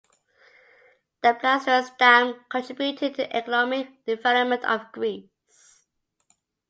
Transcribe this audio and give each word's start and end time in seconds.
The 1.21 1.35
Plastiras 1.35 1.91
Dam 1.95 2.43
contributed 2.49 3.13
to 3.13 3.17
the 3.17 3.35
economic 3.35 4.03
development 4.03 4.63
of 4.65 4.91
Greece. 4.91 5.29